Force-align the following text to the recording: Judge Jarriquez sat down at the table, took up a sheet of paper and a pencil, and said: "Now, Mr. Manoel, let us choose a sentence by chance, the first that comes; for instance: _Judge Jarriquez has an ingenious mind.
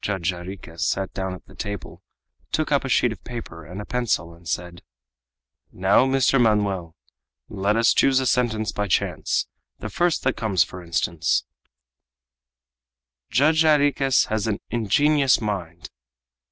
Judge 0.00 0.30
Jarriquez 0.30 0.86
sat 0.86 1.12
down 1.12 1.34
at 1.34 1.44
the 1.46 1.56
table, 1.56 2.04
took 2.52 2.70
up 2.70 2.84
a 2.84 2.88
sheet 2.88 3.10
of 3.10 3.24
paper 3.24 3.64
and 3.66 3.80
a 3.80 3.84
pencil, 3.84 4.32
and 4.32 4.48
said: 4.48 4.80
"Now, 5.72 6.06
Mr. 6.06 6.40
Manoel, 6.40 6.94
let 7.48 7.74
us 7.74 7.92
choose 7.92 8.20
a 8.20 8.26
sentence 8.26 8.70
by 8.70 8.86
chance, 8.86 9.48
the 9.80 9.90
first 9.90 10.22
that 10.22 10.36
comes; 10.36 10.62
for 10.62 10.84
instance: 10.84 11.46
_Judge 13.32 13.64
Jarriquez 13.64 14.26
has 14.26 14.46
an 14.46 14.60
ingenious 14.70 15.40
mind. 15.40 15.90